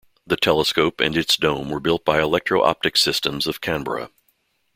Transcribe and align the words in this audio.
The 0.25 0.35
telescope 0.35 0.99
and 0.99 1.15
its 1.15 1.37
dome 1.37 1.69
were 1.69 1.79
built 1.79 2.03
by 2.03 2.19
Electro 2.21 2.63
Optics 2.63 3.01
Systems 3.01 3.45
of 3.45 3.61
Canberra. 3.61 4.09